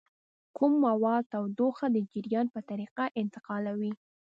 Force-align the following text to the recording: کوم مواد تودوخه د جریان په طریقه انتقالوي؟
کوم 0.57 0.73
مواد 0.85 1.23
تودوخه 1.33 1.85
د 1.95 1.97
جریان 2.11 2.47
په 2.53 2.59
طریقه 2.69 3.03
انتقالوي؟ 3.21 3.93